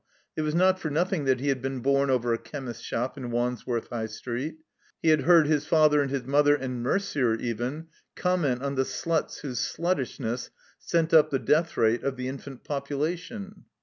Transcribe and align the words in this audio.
It 0.35 0.41
was 0.41 0.55
not 0.55 0.79
for 0.79 0.89
nothing 0.89 1.25
that 1.25 1.39
he 1.41 1.49
had 1.49 1.61
been 1.61 1.81
bom 1.81 2.09
over 2.09 2.33
a 2.33 2.39
chemist's 2.39 2.81
shop 2.81 3.17
in 3.19 3.29
Wandsworth 3.29 3.89
High 3.89 4.07
Street. 4.07 4.55
He 4.99 5.09
had 5.09 5.21
heard 5.25 5.45
his 5.45 5.67
father 5.67 6.01
and 6.01 6.09
his 6.09 6.23
mother 6.23 6.55
(and 6.55 6.83
Merder 6.83 7.39
even) 7.39 7.85
comment 8.15 8.63
on 8.63 8.73
the 8.73 8.83
sluts 8.83 9.41
whose 9.41 9.59
sluttishness 9.59 10.49
sent 10.79 11.13
up 11.13 11.29
the 11.29 11.37
death 11.37 11.77
rate 11.77 12.01
of 12.01 12.17
the 12.17 12.27
infant 12.29 12.63
population. 12.63 13.65